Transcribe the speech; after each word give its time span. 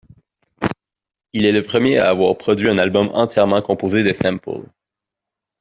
Il 1.31 1.45
est 1.45 1.51
le 1.51 1.61
premier 1.63 1.99
à 1.99 2.09
avoir 2.09 2.35
produit 2.35 2.67
un 2.71 2.79
album 2.79 3.11
entièrement 3.13 3.61
composé 3.61 4.01
de 4.03 4.15
samples. 4.19 4.65